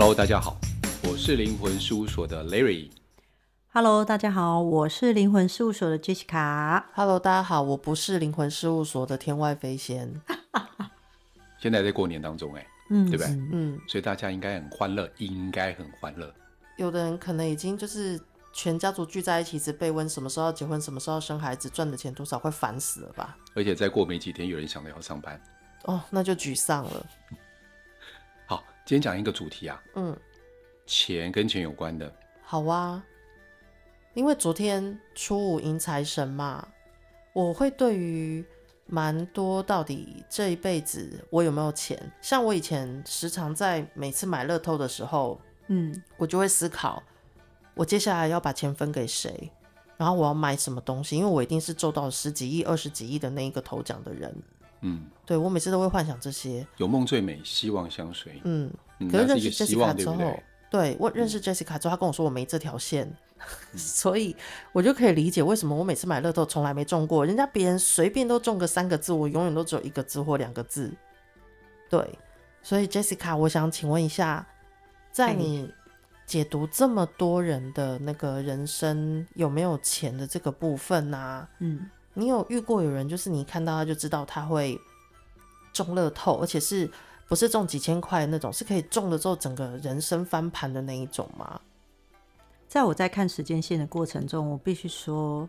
[0.00, 0.58] Hello，大家好，
[1.02, 2.88] 我是灵魂事务所的 Larry。
[3.70, 6.82] Hello，大家好，我是灵魂事务所的 Jessica。
[6.94, 10.18] Hello，大家好，我不是灵魂事务所的天外飞仙。
[11.60, 13.26] 现在在过年当中，哎，嗯，对不对？
[13.52, 16.32] 嗯，所以大家应该很欢乐，应该很欢乐。
[16.78, 18.18] 有的人可能已经就是
[18.54, 23.36] 全家族聚在一起，只被问什么时候要结婚，什么时候要生孩子，赚的钱多少，快烦死了吧？
[23.54, 25.38] 而且再过没几天，有人想着要上班，
[25.84, 27.06] 哦，那就沮丧了。
[28.80, 30.16] 好，今天讲一个主题啊，嗯，
[30.86, 32.12] 钱跟钱有关的。
[32.42, 33.04] 好啊，
[34.14, 36.66] 因为昨天初五迎财神嘛，
[37.32, 38.44] 我会对于
[38.86, 47.02] 蛮多到底这一辈子我有没有钱，像我以前时常在每次买乐透的时候，嗯，我就会思考，
[47.74, 49.52] 我接下来要把钱分给谁，
[49.96, 54.34] 然后我要买什么东西，因为我一定是中到十几亿、二十几亿的那一个头奖的人。
[54.82, 56.66] 嗯，对，我每次都会幻想这些。
[56.78, 58.40] 有梦最美，希望相随。
[58.44, 63.12] 嗯，嗯可是认识 Jessica 之后，对对对我认识 Jessica 之后，他跟我说我没这条线，
[63.76, 64.34] 所以
[64.72, 70.92] 我就可以理解为什么我每次买乐透从来没中过，人家别人随便都中个三个字，我永远都只有一个字或两个字。
[71.88, 72.18] 对，
[72.62, 74.46] 所以 Jessica，我想请问一下，
[75.10, 75.72] 在你
[76.24, 81.48] 解读这么多人的那个人生有没有钱的这个部分啊？
[81.58, 84.80] 嗯，你有遇过有人，就是你看到他就知道他会
[85.72, 86.90] 中乐透，而且是
[87.28, 91.60] 不是中几千块那种，是可以中了之后整个人生翻盘的那一种吗？
[92.68, 95.48] 在我在看时间线的过程中，我必须说，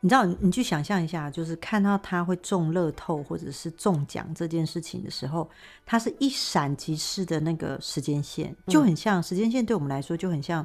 [0.00, 5.48] 你知道，你去想象一下，就是看到他会中乐透或者是中奖这件事情的时候，
[5.84, 10.64] 它是一闪即逝的那个时间线，就很像、嗯、时间线对我们来说就很像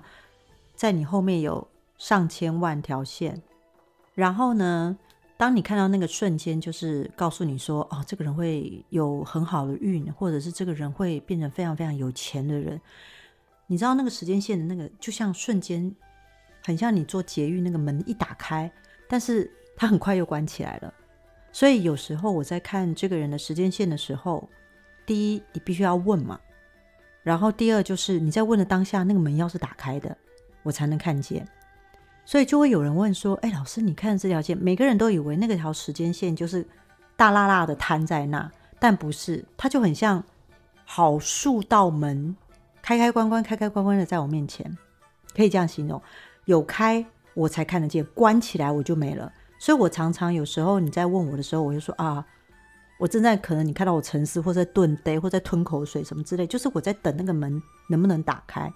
[0.75, 3.41] 在你后面有上千万条线，
[4.13, 4.97] 然后呢，
[5.35, 12.79] 当你看到那个瞬间，就是告诉你说，哦，这个人会有很好的运，或者是这个人会变成非常非常有钱的人。
[13.67, 15.93] 你知道那个时间线的那个，就像瞬间，
[16.63, 18.71] 很像你坐捷运那个门一打开，
[19.07, 20.93] 但是它很快又关起来了。
[21.51, 24.47] 所以有时候我在看这个人的时间线的时候，
[25.05, 26.39] 第一你必须要问嘛，
[27.23, 30.15] 然后第二就是你在问的当下，那个门要是打开的，
[30.61, 31.45] 我才能看见。
[32.25, 36.65] 所以就会有人问说：“哎，老师，你看这条线，每个人都以为那个条时间线就是
[37.15, 40.23] 大辣辣的摊在那，但不是，它就很像
[40.85, 42.35] 好数道门。”
[42.81, 44.77] 开开关关，开开关关的在我面前，
[45.33, 46.01] 可以这样形容：
[46.43, 49.31] 有开我才看得见，关起来我就没了。
[49.57, 52.25] 所以我常常有时候你在问我的时候，我就说啊，
[52.99, 58.69] 我正在可能你看到我沉思，或在顿呆，或在吞口水什么之类，就是我在等那个门能不能打开。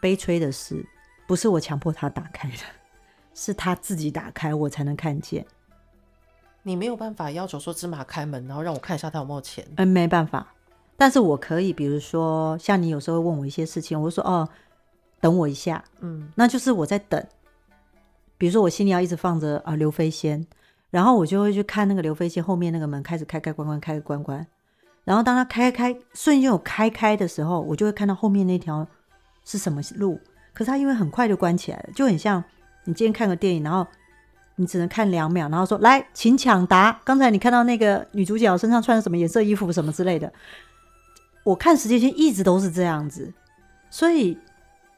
[0.00, 0.84] 悲催的是，
[1.26, 2.56] 不是我强迫他打开的，
[3.34, 5.46] 是他自己打开，我才能看见。
[6.62, 9.66] 你没有办法要求说芝麻开门，然后让我看一下他有没有钱。
[9.76, 10.46] 嗯，没办法。
[10.96, 14.48] 但是我可以，比如说像你有时候会问我一些事情，我说哦，
[15.20, 17.20] 等我一下，嗯，那就是我在等。
[18.38, 20.46] 比如说我心里要一直放着啊刘飞仙，
[20.90, 24.46] 然后我就会去看那个刘飞仙后面那个门开始开开关关开开关关，
[25.04, 28.86] 然后当它开开瞬间有开开的时候，我就会看到后面那条
[29.44, 30.20] 是什么路。
[30.52, 32.42] 可是它因为很快就关起来了，就很像
[32.84, 33.86] 你今天看个电影，然后
[34.56, 40.32] 你只能看两秒，然后说来请抢答，刚才你看到那个女主角身上穿的什么颜色衣服什么之类的。
[41.44, 43.32] 我看时间线一直都是这样子，
[43.90, 44.38] 所以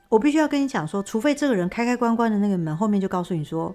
[0.08, 3.74] 我必须要跟你讲说，除非这个人开开关关的那个门后面就告诉你说，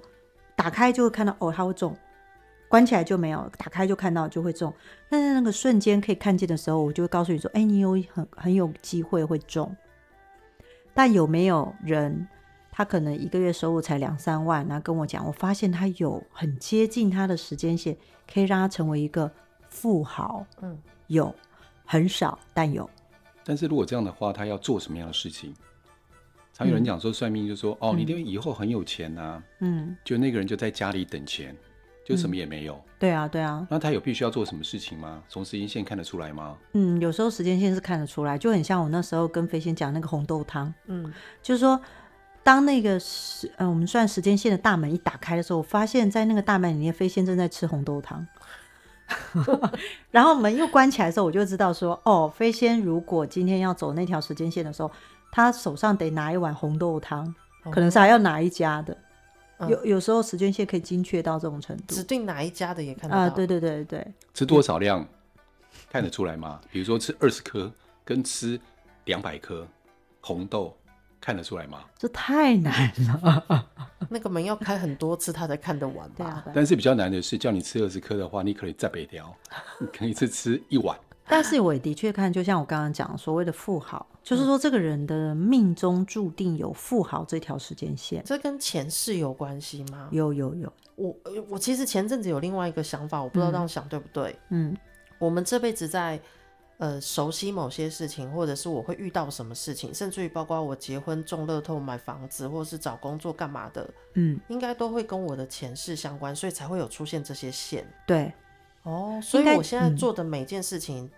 [0.55, 1.95] 打开就会看到哦，他会中，
[2.67, 4.71] 关起来就没有，打开就看到就会中。
[5.09, 9.75] 但是那个瞬间可以看见的时候，我就会告诉你说，哎，你有很很有机会会中。
[10.93, 12.27] 但有没有人，
[12.71, 17.95] 他可能一个月收入才两三万，然后跟我讲，我发现他有很接近他的时间线，
[18.31, 19.31] 可以让他成为一个
[19.69, 20.45] 富豪。
[20.61, 20.77] 嗯，
[21.07, 21.33] 有。
[21.91, 22.87] 很少，但有。
[23.43, 25.51] 但是如果这样的话，他要做什么样的事情？
[26.53, 31.55] 常有人讲说，算命就说：“嗯、哦，你因为以后很有钱呐、啊。”嗯，就那个人就在家里等钱，
[32.09, 32.73] 就什么也没有。
[32.73, 33.65] 嗯、对啊，对啊。
[33.69, 35.21] 那他有必须要做什么事情吗？
[35.29, 36.57] 从时间线看得出来吗？
[36.73, 40.73] 嗯，有时候时间线是看得出来，就很像我那时候跟飞仙讲那个红豆汤。
[40.87, 41.13] 嗯，
[41.43, 41.79] 就是说，
[42.43, 48.25] 当那个时，嗯、呃，我们算时间线的大门一打开的时候，我发现在那个大门里面，飞仙正在吃红豆汤。
[50.11, 54.91] 然后门又关起来的时候，我就知道说，哦，飞仙如果今天要走那条时间线的时候，
[55.31, 57.33] 他手上得拿一碗红豆汤，
[57.71, 58.97] 可能是还要拿一家的。
[59.59, 63.21] 嗯、有有时候时间线可以精确到这种程度，指定哪一家的也看得到。
[63.21, 65.07] 啊，对对对对，吃多少量
[65.91, 66.59] 看得出来吗？
[66.71, 67.71] 比如说吃二十颗
[68.03, 68.59] 跟吃
[69.05, 69.67] 两百颗
[70.21, 70.75] 红豆。
[71.21, 71.83] 看得出来吗？
[71.97, 73.67] 这太难了，
[74.09, 76.15] 那个门要开很多次，他才看得完吧？
[76.15, 76.45] 对啊。
[76.55, 79.35] 但是比较难的是，叫你吃二十颗的话，你可以再北调，
[79.81, 80.97] 你可以一次吃一碗，
[81.27, 88.21] 但是我也的确看，就像我刚刚讲所谓的富豪，就是说这个人的命中注定有富豪这条时间线。
[88.23, 90.07] 这跟前世有关系吗？
[90.11, 90.71] 有有有。
[90.95, 91.15] 我
[91.49, 94.37] 我其实前阵子有另外一个想法，我不知道这样想对不对？
[94.49, 94.77] 嗯，
[95.17, 96.19] 我们这辈子在
[96.77, 107.83] 呃熟悉某些事情，或者是我会遇到什么事情，甚至于包括我结婚、中乐透、买房子，或是找工作干嘛的，嗯，应该都会跟我的前世相关，所以才会有出现这些线。
[108.05, 108.31] 对，
[108.83, 111.11] 哦，所以我现在做的每件事情，嗯、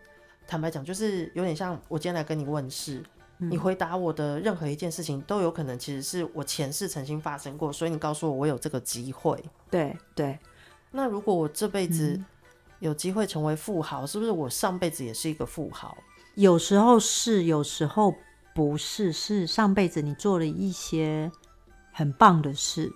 [0.48, 3.04] 坦白讲，就是有点像我今天来跟你问事。
[3.44, 9.44] 你回答我的任何一件事情都有可能，其实是我前世曾经发生过，所以你告诉我我有这个机会。
[9.72, 10.38] 对对。
[10.92, 12.22] 那如果我这辈子
[12.78, 15.98] 有机会成为富豪，嗯，是不是我上辈子也是一个富豪？
[16.36, 18.14] 有时候是，有时候
[18.54, 19.12] 不是。
[19.12, 21.32] 是上辈子你做了一些
[21.92, 22.94] 很棒的事，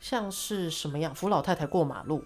[0.00, 1.14] 像是什么样？
[1.14, 2.24] 扶老太太过马路，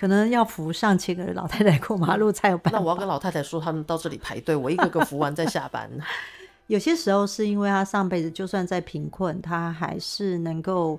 [0.00, 2.78] 可能要扶上千个老太太过马路才有办法。
[2.78, 5.90] 那我要跟老太太说，他们到这里排队，我一个个扶完再下班。
[6.68, 10.98] 有些时候是因为他上辈子就算在贫困，他还是能够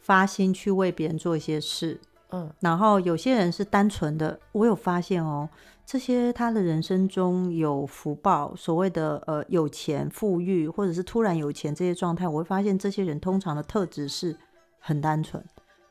[0.00, 1.96] 发心去为别人做一些事。
[2.32, 5.48] 嗯，然后有些人是单纯的，我有发现哦，
[5.86, 14.34] 这些他的人生中有福报，所谓的呃有钱富裕，或者是突然有钱这些状态，我会发现这些人通常的特质是
[14.80, 15.40] 很单纯。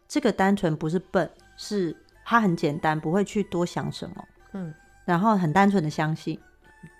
[0.06, 1.95] 这个单纯不是笨，是
[2.25, 4.25] 他很简单，不会去多想什么。
[4.53, 4.73] 嗯，
[5.06, 6.39] 然后很单纯的相信，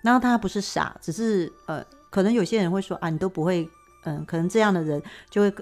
[0.02, 1.84] 然后他不是傻，只是呃。
[2.12, 3.66] 可能有些人会说啊，你都不会，
[4.04, 5.54] 嗯，可能这样的人就会，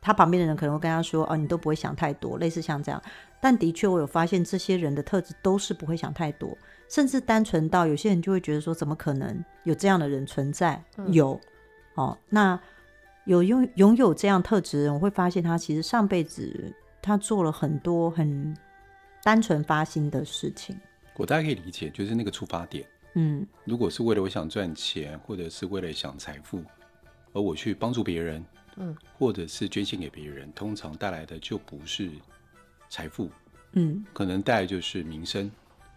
[0.00, 3.00] 他旁边的人可能会跟他说，哦，你都不会想太多，类似像这样。
[3.40, 10.82] 但的确，我有发现这些人的特质都是不会想太多，甚至单纯到有些人就会觉得说，怎么可能有这样的人存在？
[10.96, 11.40] 嗯、有，
[11.94, 12.58] 哦，那
[13.26, 18.56] 有拥拥有这样特质的人，我会发现他其实上辈子他做了很多很
[19.22, 20.78] 单纯发心的事情。
[21.16, 22.84] 我大概可以理解，就是那个出发点。
[23.14, 26.64] 嗯，如果是为了我想赚钱，或者是为了想财富，
[27.34, 28.44] 而我去帮助别人，
[28.76, 32.10] 嗯，或者是捐献给别人，通常带来的就不是
[32.88, 33.30] 财富，
[33.72, 35.50] 嗯，可能带来就是名声，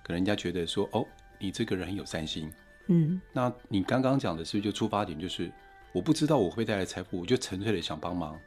[0.03, 1.07] 可能人家觉得说，哦，
[1.39, 2.51] 你这个人很有善心，
[2.87, 5.49] 嗯，那你刚刚讲的是不是就出发点就是
[5.93, 8.37] 我不知道我会带来财富，我就纯粹的想帮忙，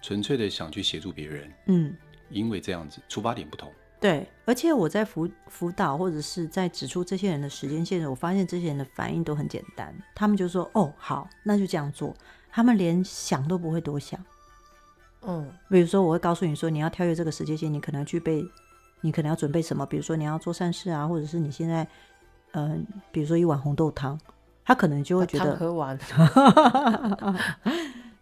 [0.00, 1.96] 纯粹的想去协助别人，嗯，
[2.30, 3.72] 因为这样子出发点不同。
[4.06, 12.14] 对，而且我在辅辅导或者是在指出这些人的时间线，我发现这些人的反应都很简单，他们就说：“哦，好，那就这样做。”
[12.52, 14.24] 他们连想都不会多想。
[15.22, 18.44] 嗯，比如说，我会告诉你说，你要跳跃这个时间线，你可能要具备，
[19.00, 19.84] 你可能要准备什么？
[19.84, 21.82] 比如说，你要做善事啊，或者是你现在，
[22.52, 22.78] 嗯、呃，
[23.10, 24.16] 比如说一碗红豆汤，
[24.64, 25.98] 他可能就会觉得喝完。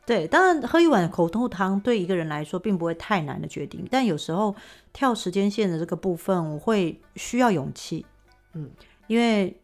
[0.06, 4.54] 对，当然喝一碗口头汤对一个人来说并不会太难的决定，但有时候
[4.92, 8.04] 跳时间线的这个部分，我会需要勇气，
[8.52, 8.70] 嗯，
[9.06, 9.56] 因为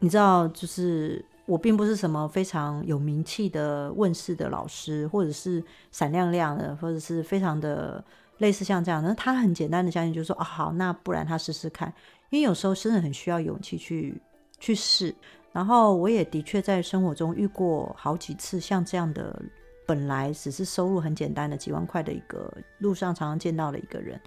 [0.00, 5.62] 你知道，就是我并不是什么非常有名气的问世的老师，或者是
[5.92, 8.04] 闪亮亮的，或者是非常的
[8.38, 11.94] 类似像这样，那他很简单的相信，就是说啊，好，那不然他试试看，
[12.30, 14.20] 因为有时候真的很需要勇气去
[14.58, 15.14] 去试。
[15.52, 19.40] 然后我也的确在生活中遇过好几次像这样的，
[19.86, 24.18] 本来只是收入很简单的几万块的一个路上常常见到的一个人，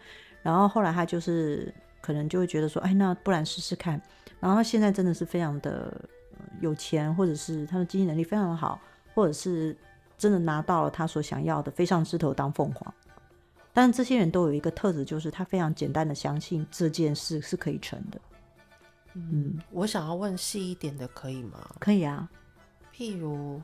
[0.44, 4.00] 然后后来他就是可能就会觉得说，哎，那不然试试看。
[4.40, 6.00] 然后他现在真的是非常的
[6.60, 8.80] 有钱，或者是他的经济能力非常的好，
[9.16, 9.76] 或者是
[10.18, 12.94] 真的拿到了他所想要的，飞上枝头当凤凰。
[13.74, 18.22] 但这些人都有一个特质，就是他非常简单的相信这件事是可以成的。
[19.18, 21.74] 嗯，我想要问细一点的，可以吗？
[21.80, 22.30] 可以啊。
[22.94, 23.62] 譬如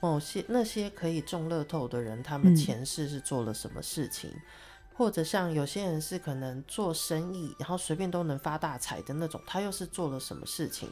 [0.00, 4.28] 某些那些可以中乐透的人，他们前世是做了什么事情？
[4.34, 4.40] 嗯，
[4.94, 10.90] 或者像有些人是可能做生意，然后随便都能发大财的那种，他又是做了什么事情？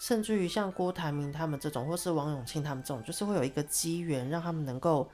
[0.00, 5.06] 甚至于像郭台铭他们这种，或是王永庆他们这种，就是会有一个机缘让他们能够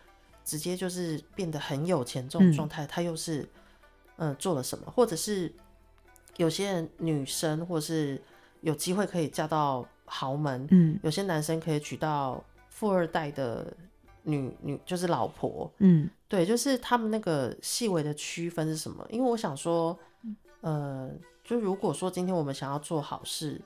[0.44, 3.48] 直接就是变得很有钱这种状态，嗯，他又是
[4.18, 4.88] 嗯做了什么？
[4.88, 5.52] 或者是？
[6.36, 8.20] 有些人女生或是
[8.60, 13.72] 有机会可以嫁到豪门，嗯，有些男生可以娶到富二代的
[14.22, 19.06] 女女，就是老婆，嗯，对，就是他们那个细微的区分是什么？
[19.10, 19.98] 因为我想说，
[20.60, 21.10] 呃，
[21.44, 23.60] 就如果说今天我们想要做好事，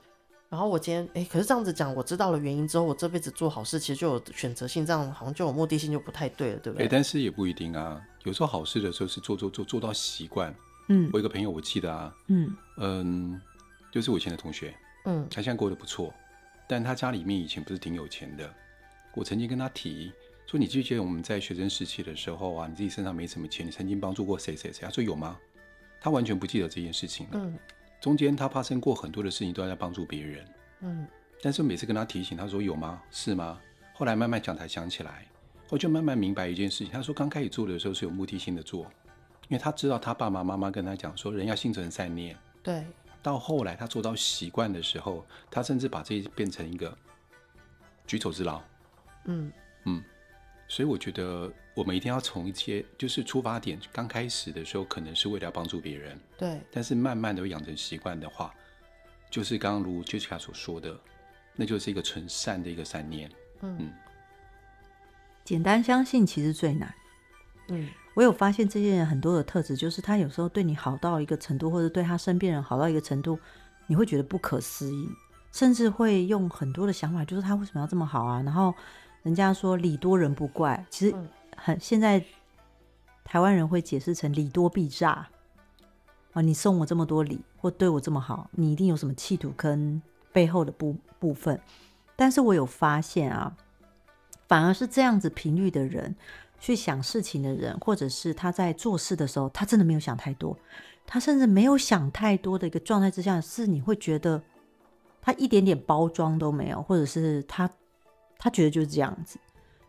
[0.49, 6.83] 然后我今天哎、欸，可是这样子讲，我知道了原因之后，我这辈子做好事其实就有选择性，这样好像就有目的性就不太对了，对不对？
[6.83, 10.53] 哎、欸，但是也不一定啊，有时候好事的时候是做做做做到习惯。
[10.89, 13.41] 嗯，我有个朋友，我记得啊，嗯嗯，
[13.91, 16.13] 就是我以前的同学，嗯，他现在过得不错，
[16.67, 18.53] 但他家里面以前不是挺有钱的。
[19.13, 20.11] 我曾经跟他提
[20.45, 24.81] 说，你记不记得我们在学生时期的时候啊，你自己身上没什么钱，你曾经帮助过谁谁谁？
[24.81, 25.37] 他说有吗？
[26.01, 27.33] 他完全不记得这件事情了。
[27.33, 27.57] 嗯，
[28.01, 30.45] 中间他发生过很多的事情，都在帮助别人。
[30.81, 31.07] 嗯，
[31.41, 33.01] 但是每次跟他提醒，他说有吗？
[33.11, 33.59] 是吗？
[33.93, 35.27] 后来慢慢讲才想起来，
[35.69, 36.89] 我就慢慢明白一件事情。
[36.91, 38.89] 他说刚开始做的时候是有目的性的做，
[39.49, 42.37] 因为他知道他爸爸妈妈跟他讲说人要心存善念。
[42.63, 42.85] 对。
[43.21, 46.97] 到后来他做到习惯的时候，他甚至把这变成一个
[48.07, 48.61] 举手之劳。
[49.25, 49.51] 嗯
[49.83, 50.01] 嗯，
[50.69, 56.17] 所以我觉得我们一定要从一些就是出发点，刚开始的时候可能是为了要帮助别人。
[56.37, 56.61] 对。
[56.71, 58.53] 但是慢慢的养成习惯的话，
[59.29, 60.97] 就是刚刚如 Jessica 所说的，
[61.55, 63.29] 那就是一个纯善的一个善念。
[63.61, 63.93] 嗯，嗯，
[65.43, 66.95] 简单相信其实最难。
[67.67, 67.89] 嗯，
[68.19, 73.39] 我有发现这些人很多的特质，就是他有时候对你好到一个程度，或者对他身边人好到一个程度，
[73.87, 75.09] 你会觉得不可思议，
[75.53, 78.41] 甚至会用很多的想法，就是他为什么要这么好啊？
[78.41, 78.75] 然后
[79.23, 81.15] 人家说礼多人不怪，其实
[81.55, 82.21] 很现在
[83.23, 85.25] 台湾人会解释成礼多必诈
[86.33, 86.41] 啊！
[86.41, 90.01] 你送我这么多礼，或对我这么好，你一定有什么企图跟
[90.33, 91.57] 背后的部部分。
[92.17, 93.55] 但是我有发现啊，
[94.49, 96.17] 反而是这样子频率的人，
[96.59, 100.57] 去想事情的人，或者是他在做事的时候，他真的没有想太多，
[101.05, 104.41] 他甚至没有想太多的一个状态之下，是你会觉得
[105.21, 107.69] 他一点点包装都没有，或者是他
[108.37, 109.39] 他觉得就是这样子，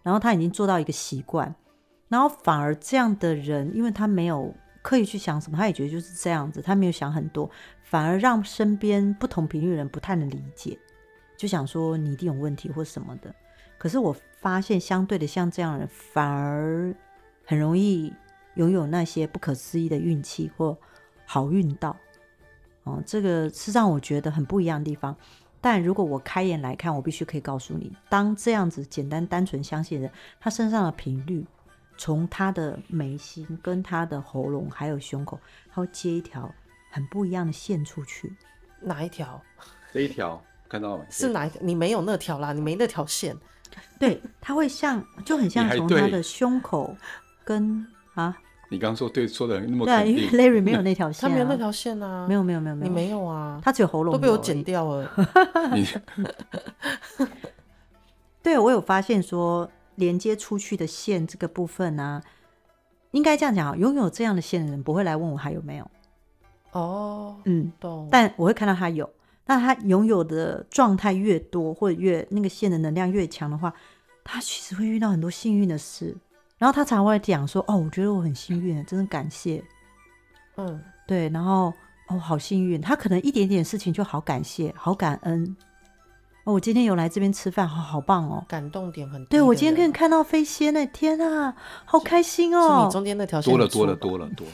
[0.03, 1.55] 然后他已经做到一个习惯，
[2.09, 7.51] 然后反而这样的人，因为他没有刻意去想什么，他也觉得就是这样子，他没有想很多，
[7.83, 10.79] 反而让身边不同频率的人不太能理解。
[11.37, 13.35] 就想说你一定有问题或什么的，
[13.79, 16.95] 可是我发现相对的，像这样的人反而
[17.45, 18.13] 很容易
[18.55, 20.77] 拥有那些不可思议的运气或
[21.27, 21.97] 好运到。
[22.85, 25.15] 哦，这个是让我觉得很不一样的地方。
[25.61, 31.47] 但如果我开眼来看，我必须可以告诉你，当这样子简单单纯相信的人，他身上的频率，
[31.99, 35.39] 从他的眉心跟他的喉咙还有胸口，
[35.71, 36.51] 他会接一条
[36.91, 38.35] 很不一样的线出去。
[38.81, 39.43] 哪一条？
[39.93, 40.43] 这一条。
[40.67, 41.61] 看到了是哪一条？
[41.63, 43.37] 你没有那条啦，你没那条线。
[43.99, 46.97] 对，他会像，就很像从他的胸口
[47.45, 48.37] 跟啊。
[48.73, 55.11] 你刚刚说对，说的那么对，因为 Larry 没有那条线，他没有那条线啊，没有没有没有没有，你没有啊，他只有喉咙都被我剪掉了。
[58.41, 62.23] 对，我有发现说连接出去的线这个部分呢，
[63.11, 65.91] 应该这样讲啊，拥有这样的线的人不会来问我还有没有。
[66.71, 68.09] 哦，嗯，懂。
[68.09, 69.11] 但我会看到他有。
[69.51, 73.75] 那他拥有的状态越多，或者越那个线的能量越强的话，
[74.23, 76.17] 他其实会遇到很多幸运的事。
[76.57, 79.61] 然后他常会讲说：“哦，我觉得我很幸运，真的感谢。”
[80.57, 81.29] 嗯，对。
[81.31, 81.73] 然后
[82.07, 82.81] 哦，好幸运。
[82.81, 85.57] 他可能一点点事情就好感谢，好感恩。
[86.45, 89.25] 哦，我今天有来这边吃饭，好好棒哦，感动点很。
[89.25, 92.85] 对，我今天可以看到飞仙呢，天啊，好开心哦！
[92.87, 94.47] 你中间那条线多了多了多了多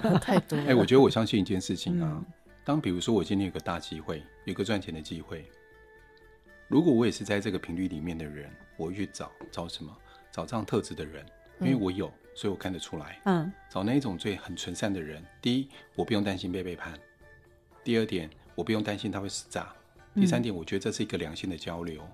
[0.00, 0.64] 了， 太多了。
[0.66, 2.08] 哎，我觉得我相信一件事情啊。
[2.10, 2.24] 嗯
[2.64, 5.44] 当比如说我今天有个大机会，有个赚钱的机会，
[6.68, 9.96] 如果我也是在这个频率里面的人，我会去找找什么？
[10.30, 11.26] 找这样特质的人，
[11.58, 13.20] 因为我有，嗯、所以我看得出来。
[13.24, 15.24] 嗯，找那一种最很纯善的人。
[15.42, 16.92] 第一，我不用担心被背叛；
[17.82, 19.74] 第二点，我不用担心他会死诈；
[20.14, 22.06] 第三点，我觉得这是一个良性的交流。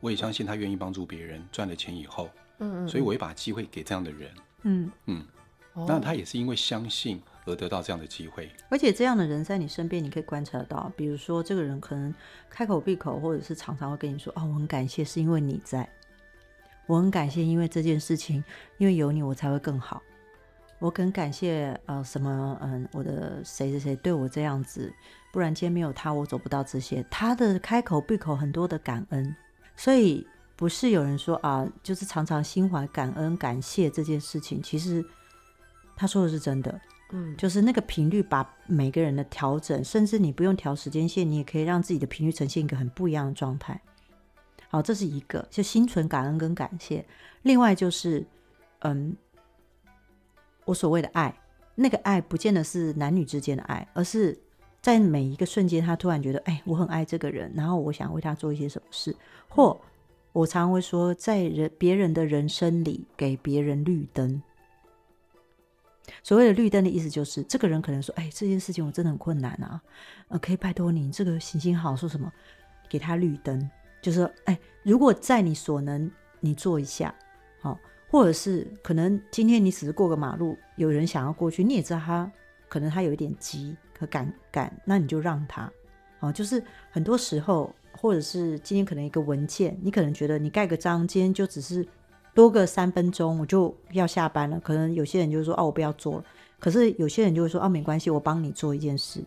[0.00, 4.34] 我也相信他愿意帮助别人，赚了钱以后，嗯，嗯，所以我会把机会给这样的人。
[4.62, 5.26] 嗯嗯，
[5.74, 7.20] 那他也是因为相信。
[7.48, 10.92] 而得到这样的机会，而且这样的人在你身边，你可以观察得到。
[10.96, 12.14] 比如说，这个人可能
[12.50, 15.88] 开口闭口，或者是常常会跟你说：“哦，我很感谢，是因为你在。
[16.86, 18.42] 我很感谢，因为这件事情，
[18.78, 20.02] 因为有你，我才会更好。
[20.78, 24.92] 我很感谢，呃，什么，嗯，我的谁谁谁对我这样子，
[25.32, 27.04] 不然今天没有他，我走不到这些。
[27.10, 29.34] 他的开口闭口很多的感恩，
[29.76, 30.26] 所以
[30.56, 35.04] 不是有人说啊，就是常常心怀感恩感谢这件事情，其实
[35.96, 43.80] 他说的是真的。”嗯，就是那个频率，把每个人的调整，甚至你不用调时间线，你也可以让自己的频率呈现一个很不一样的状态。
[44.68, 47.02] 好，这是一个，就心存感恩跟感谢。
[47.42, 48.26] 另外就是，
[48.80, 49.16] 嗯，
[50.66, 51.34] 我所谓的爱，
[51.74, 54.38] 那个爱不见得是男女之间的爱，而是
[54.82, 59.16] 在每一个瞬间，他突然觉得，哎，我很爱这个人，然后我想为他做一些什么事，
[59.48, 59.80] 或
[60.32, 64.42] 我常常会说，在人别人的人生里给别人绿灯。
[66.28, 69.80] 所谓的绿灯的意思就是，这个人可能说：“哎，这件事情我真的很困难啊，
[70.28, 72.30] 呃，可以拜托你，这个行行好，说什么，
[72.86, 73.58] 给他绿灯，
[74.02, 77.14] 就是说，哎，如果在你所能，你做一下，
[77.62, 77.80] 好、
[78.10, 82.30] 或者是可能今天你只是过个马路，有人想要过去，你也知道他
[82.68, 85.72] 可能他有一点急和赶赶，那你就让他，
[86.18, 91.88] 好、就是很多时候，或者是今天可能一个文件，你可能觉得你盖个章，今天就只是。
[92.38, 96.24] 多个三分钟我就要下班了，可能有些人就说哦，我不要做了，
[96.60, 99.24] 可是有些人就会说哦，没关系，我帮你做一件事。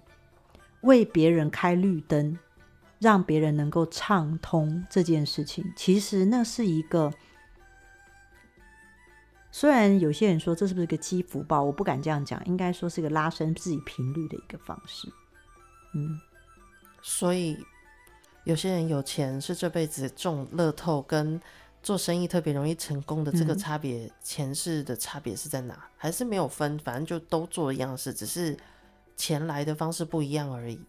[0.84, 2.40] 为别人开绿灯，
[3.00, 7.12] 让别人能够畅通这件事情，其实那是一个。
[9.52, 15.10] 虽然有些人说这是不是个积福报，我不敢这样讲，应该说是一个拉伸自己频率的一个方式。
[15.94, 16.18] 嗯，
[17.02, 17.58] 所以
[18.46, 21.38] 有些人有钱是这辈子中乐透，跟
[21.84, 25.78] 做生意特别容易成功的这个差别，嗯、前世的差别是在哪？
[25.98, 26.78] 还是没有分？
[26.80, 28.56] 反正就都做一样事，只是
[29.16, 30.80] 钱来的方式不一样而已。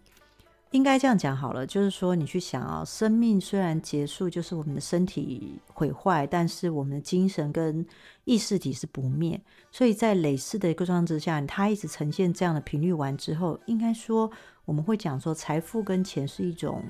[0.71, 7.87] 应该这样讲好了，就是说你去想啊，生命虽然结束，就是我们的身体毁坏，但是我们的精神跟
[8.25, 9.39] 意识体是不灭。
[9.71, 14.31] 所以在累世的一个状况之下，它一直呈现这样的频率完之后，应该说
[14.65, 16.83] 我们会讲说，财富跟钱是一种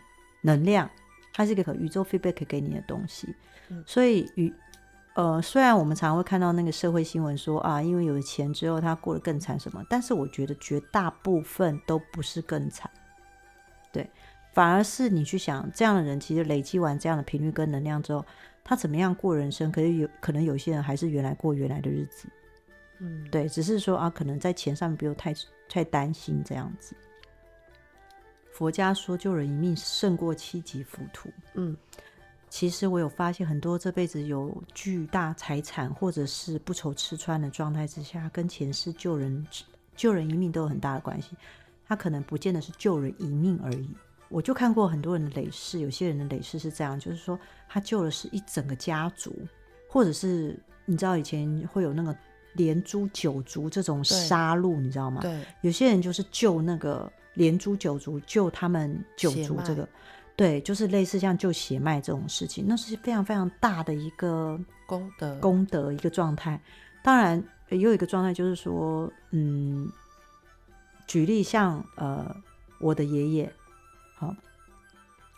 [0.42, 0.88] 能量，
[1.32, 3.34] 它是一个宇宙 feedback 给你的东西。
[3.72, 4.52] 嗯、所以与
[5.14, 12.90] 呃，虽然我们常常会看到那个社会新闻说啊，因为有了钱之后他过得更惨什么，但是我觉得绝大部分都不是更惨。
[13.90, 14.08] 对，
[14.52, 18.24] 反而是你去想，这样的人其实累积完这样的频率跟能量之后，
[18.64, 19.70] 他怎么样过人生？
[19.70, 22.26] 可是有可能有些人还是原来过原来的日子，
[23.00, 25.34] 嗯，对，只是说啊，可能在钱上面不用太
[25.68, 26.94] 太担心这样子。
[28.50, 31.76] 佛家说救人一命胜过七级浮屠，嗯，
[32.52, 39.46] 其实我有发现很多这辈子有巨大财产或者是不愁吃穿的状态之下，跟前世救人
[39.96, 41.30] 救人一命都有很大的关系。
[41.88, 43.88] 他可能不见得是救人一命而已，
[44.28, 47.40] 我就看过很多人的累世，有些人的累世是这样，就是说
[47.70, 49.34] 他救的是一整个家族，
[49.88, 50.54] 或者是
[50.84, 52.14] 你知道以前会有那个
[52.52, 55.22] 连珠九族这种杀戮，你知道吗？
[55.22, 59.88] 对，有些人就是救那个连珠九族，救他们九族这个，
[60.36, 66.60] 对，就是类似像救血脉这种事情，那是非常非常大的一个功德功德一个状态。
[67.02, 69.90] 当然也有一个状态，就是说，嗯。
[71.04, 72.34] 举例像呃，
[72.78, 73.52] 我的爷爷，
[74.14, 74.34] 好，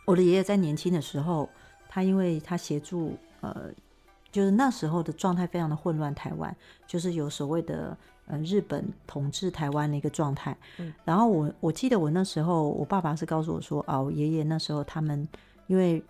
[0.05, 1.49] 我的爷爷在年轻的时候，
[1.89, 3.73] 他因为他协助呃，
[4.35, 6.55] 就是那时候的状态非常的混乱，台湾
[6.87, 10.57] 就是有所谓的呃日本统治台湾的一个状态。
[10.79, 15.29] 嗯，然后我我记得我那时候，我爸爸是告诉我说，啊，我爷爷那时候他们
[15.69, 16.03] 因为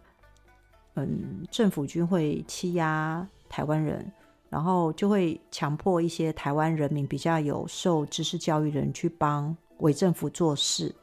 [0.95, 4.11] 嗯政府军会欺压台湾人。
[4.51, 10.95] 然后就会强迫一些台湾人民比较有受知识教育的人去帮伪政府做事，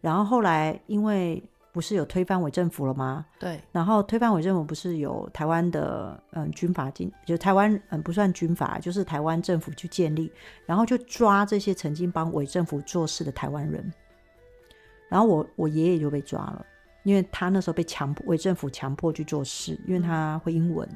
[0.00, 1.42] 然后后来因为
[1.74, 3.26] 不是有推翻伪政府了吗？
[3.36, 3.60] 对。
[3.72, 10.32] 然后推翻伪政府不是有台湾的嗯军阀进，就台湾嗯不算军阀，就是台湾政府去建立，
[10.64, 13.92] 然后就抓这些曾经帮伪政府做事的台湾人。
[15.08, 16.64] 然后我我爷爷就被抓了，
[17.02, 20.88] 因为他那时候被强迫伪政府强迫去做事，因为他会英文。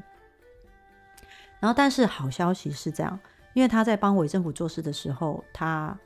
[1.58, 3.18] 然后，但是好消息是这样，
[3.52, 5.98] 因为他在帮伪政府做事的时候，他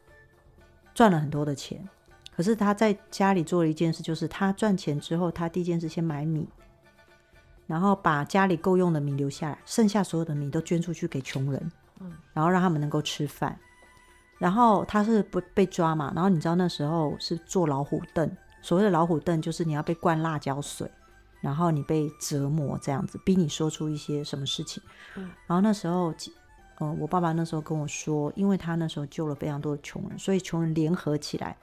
[0.95, 1.87] 赚了很多的钱。
[2.35, 6.49] 可是他在家里做了一件事，就是他赚钱之后，他第一件事先买米，
[7.67, 13.59] 然后把家里够用的米留下来，剩下所有的米都捐出去给穷人，嗯，然后让他们能够吃饭。
[14.39, 16.13] 然后他是不被抓嘛？
[16.15, 18.29] 然后你知道那时候是坐老虎凳，
[18.61, 20.91] 所谓的老虎凳就是你要被灌辣椒水。
[21.41, 24.81] 然后你被折磨这样子，逼你说出一些什么事情。
[25.17, 26.15] 嗯，然后那时候，
[26.79, 31.57] 呃，我爸爸那时候跟我说，因为他那时候救了非常多的穷人，所以穷人联合起来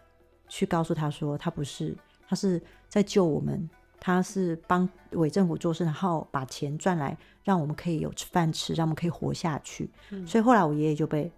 [0.49, 1.95] 去告诉他说，他不是，
[2.27, 3.69] 他是在救我们，
[4.01, 9.89] 他是帮伪政府做事，然后把钱赚来，让我们可以有饭吃，让我们可以活下去。
[10.09, 11.31] 嗯，所以后来我爷爷就被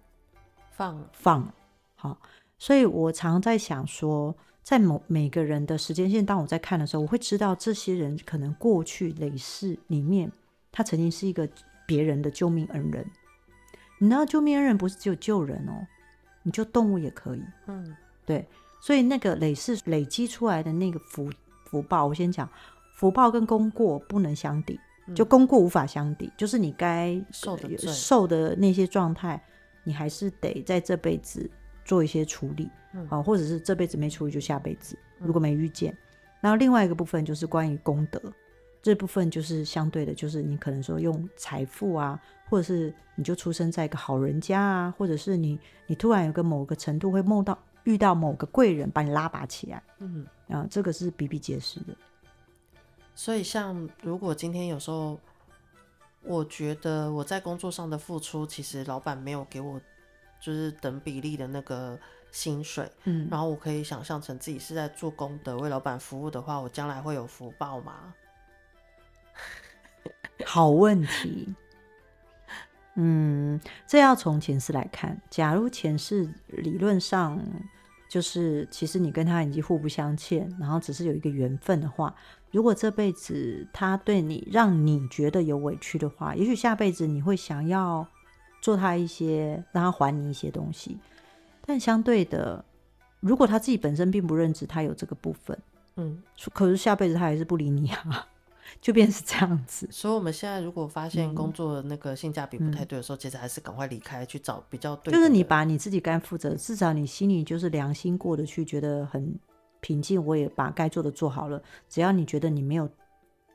[0.72, 1.54] 放了，放了。
[1.94, 2.18] 好，
[2.58, 4.34] 所以我常在想说。
[4.62, 10.30] 在某每个人的时间线，当我在看的时候，我会知道这些人可能过去累世里面，
[10.70, 11.48] 他曾经是一个
[11.84, 13.04] 别人的救命恩人。
[13.98, 15.84] 你知道，救命恩人不是只有救人哦，
[16.44, 17.42] 你救动物也可以。
[17.66, 18.48] 嗯，对，
[18.82, 21.30] 所以那个累世累积出来的那个福
[21.64, 22.46] 福报，我先讲，
[22.96, 24.78] 福报跟功过不能相抵，
[25.14, 29.42] 就功过无法相抵，就是你该受的受的那些状态，
[29.84, 31.48] 你还是得在这辈子
[31.84, 32.68] 做一些处理。
[33.08, 35.96] 啊，或者是这辈子没处理就下辈子，如果没遇见，
[36.42, 38.20] 然后另外一个部分就是关于功德，
[38.82, 51.94] 这部分就是相对的，就是你可能说用财富啊，或者是你就出生在一个好人家啊，或者是你你突然有个某个程度会梦到遇到某个贵人把你拉拔起来，嗯，啊，这个是比比皆是的。
[53.14, 55.18] 所以像如果今天有时候
[56.22, 59.80] 我觉得我在工作上的付出，其实老板没有给我
[60.40, 61.98] 就是等比例的那个。
[62.34, 68.14] 薪水，嗯，然后我可以想象成自己是在做功德，为老板服务的话，我将来会有福报吗？
[70.46, 71.54] 好问题，
[72.94, 75.20] 嗯，这要从前世来看。
[75.30, 77.40] 假如前世理论上
[78.08, 82.14] 就是其实你跟他已经互不相欠，然后只是有一个缘分的话，
[82.50, 88.06] 如果这辈子他对你让你觉得有委屈的话，也许下辈子你会想要
[88.60, 90.98] 做他一些，让他还你一些东西。
[91.64, 92.62] 但相对的，
[93.20, 95.58] 如果他自己本身并不认知他有这个部分，
[95.96, 98.28] 嗯，可是下辈子他还是不理你啊。
[98.80, 105.12] 就变成是这样子，所以我们现在如果发现工作那个性价比不太对的时候，嗯、其实还是赶快离开，去找比较对。
[105.12, 109.38] 就是你把你自己该负责，至少你心里就是良心过得去，觉得很
[109.80, 110.24] 平静。
[110.24, 112.88] 我也把该做的做好了，只要你觉得你没有，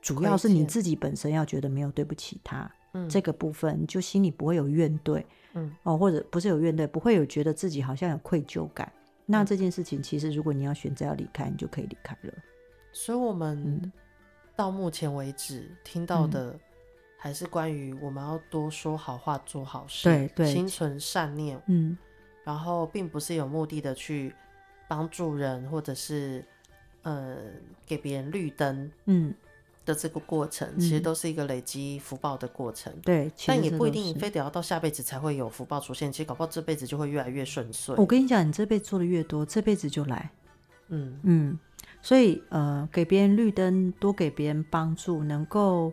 [0.00, 8.90] 主要是你自己本身要觉得没有对不起他，嗯，这个部分就心里不会有怨怼，嗯，哦，或者不是有怨怼，不会有觉得自己好像有愧疚感。
[9.26, 12.32] 那这件事情其实如果你要选择要离开，你就可以离开了。
[12.92, 13.92] 所以我们。
[14.58, 16.58] 嗯到目前为止听到的
[17.16, 21.96] 还是关于我们要多说好话、做好事，对对，心存善念，嗯，
[22.42, 24.34] 然后并不是有目的的去
[24.88, 26.44] 帮助人，或者是
[27.02, 27.36] 呃
[27.86, 29.32] 给别人绿灯，嗯。
[29.86, 37.94] 的这个过程，嗯、其实都是一个累积福报的过程，对，但也不一定非得要到下辈子才会有福报出现，其实搞不好这辈子就会越来越顺遂。
[37.96, 40.30] 我跟你讲，你这辈子做的越多，这辈子就来，
[40.88, 41.18] 嗯。
[41.22, 41.58] 嗯。
[42.00, 45.92] 所以，呃，给别人绿灯，多给别人帮助，能够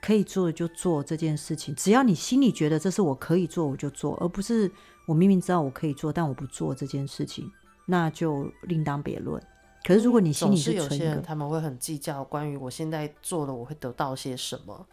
[0.00, 1.74] 可以做的就做这件事情。
[1.74, 4.70] 只要你心里觉得这是我可以做，我就做，而不是
[5.06, 7.50] 我明明知道我可以做，但我不做这件事情，
[7.86, 9.42] 那就另当别论。
[9.84, 14.86] 可是，如果你心里是有些人他们会很计较关于我现在做了我会得到些什么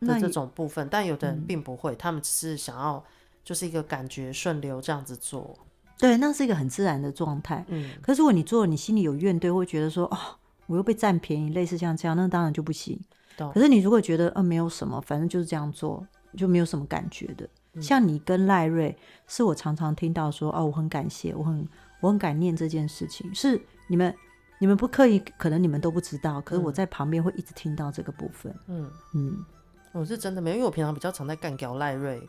[0.00, 3.02] 的这种部分，但有的人并不会，嗯、他们只是想要
[3.42, 5.58] 就是一个感觉顺流这样子做。
[5.98, 7.64] 对，那是一个很自然的状态。
[7.68, 10.18] 嗯，可是如果你做了，你心里有怨怼，会觉得说，哦，
[10.66, 12.98] 我又被占便宜，类似像这样，那当然就不行。
[13.36, 16.06] 懂可是你如果觉得，呃，没有什么，反正就是这样做，
[16.36, 17.48] 就没有什么感觉的。
[17.74, 21.68] 嗯、像你跟赖瑞，是我常常听到说，哦，我很感谢，我很
[22.00, 24.14] 我很感念这件事情，是你们
[24.58, 28.54] 你们不刻意，可能你们都不知道，可是我在旁边会一直听到这个部分。
[28.66, 29.44] 嗯嗯，
[29.92, 32.20] 我是真的没有，因为我平常比较常在干掉赖瑞，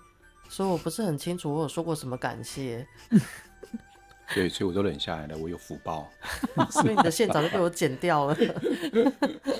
[0.47, 2.88] 所以我不是很清楚我有说过什么感谢。
[4.34, 5.38] 对，所以我都忍下来了。
[5.38, 6.10] 我有福报，
[6.70, 8.36] 所以你的线早就被我剪掉了。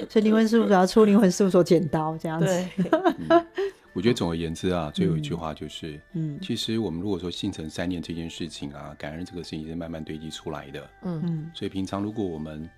[0.10, 2.46] 所以灵魂事务所要出灵魂事务所剪刀这样子。
[2.46, 2.70] 对、
[3.30, 3.48] 嗯，
[3.94, 10.90] 我觉得总而言之啊，最后一句话就是，嗯，其实我们如果说心存三念这件事情啊，感恩这个事情是慢慢堆积出来的。
[11.04, 11.52] 嗯嗯。
[11.56, 12.70] 所以平常如果我们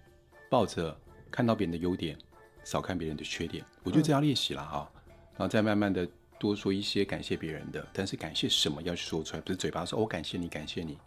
[0.50, 0.98] 抱着
[1.30, 2.18] 看到别人的优点，
[2.64, 4.90] 少看别人的缺点，我觉得这要练习了哈。
[4.96, 6.08] 嗯、然后再慢慢的
[6.40, 10.98] 多说一些感谢别人的，但是感谢什么要去说出来，不是嘴巴说“我、哦、感谢你，感谢你”。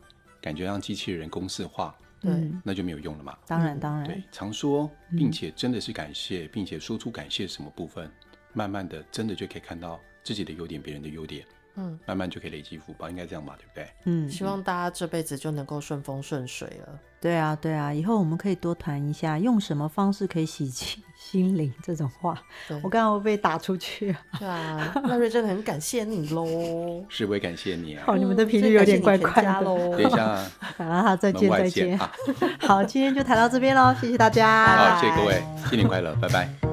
[0.44, 2.30] 感觉让机器人公式化，对，
[2.62, 3.35] 那就没有用了嘛。
[3.46, 8.11] 当然，当然，对，常说，并且真的是感谢，并且说出感谢什么部分，
[8.52, 11.46] 慢慢的，真的就可以看到自己的优点，别人的优点。
[11.76, 13.88] 嗯，慢慢就可以累积福报，应该这样吧，对不对？
[14.04, 16.98] 嗯，希望大家这辈子就能够顺风顺水了。
[17.20, 22.38] 对啊，对啊，以后我们可以多谈一下，用什么方式可以洗清心灵这种话。
[22.82, 24.20] 我刚刚会被打出去啊。
[24.38, 26.44] 对啊，那瑞真的很感谢你喽。
[27.08, 28.04] 是，我也感谢你啊。
[28.06, 29.64] 好，你们的频率有点怪怪的。
[29.64, 30.37] 等一下，
[30.76, 31.98] 好，再见，再见。
[32.60, 34.94] 好，今天就谈到这边喽，谢谢大家。
[34.94, 36.63] 好，谢谢各位，新年快乐，拜拜。